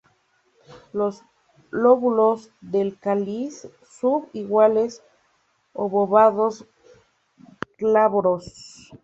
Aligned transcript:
Los 0.93 1.21
lóbulos 1.69 2.49
del 2.59 2.97
cáliz 2.97 3.69
sub 3.87 4.29
iguales, 4.33 5.03
obovados, 5.73 6.65
glabros. 7.77 8.91